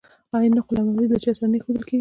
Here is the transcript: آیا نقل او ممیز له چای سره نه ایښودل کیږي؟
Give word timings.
آیا 0.35 0.49
نقل 0.57 0.75
او 0.79 0.85
ممیز 0.87 1.09
له 1.13 1.19
چای 1.23 1.33
سره 1.37 1.47
نه 1.51 1.55
ایښودل 1.57 1.81
کیږي؟ 1.85 1.89